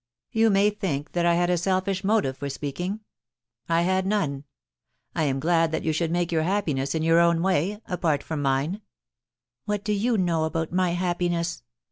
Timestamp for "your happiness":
6.31-6.95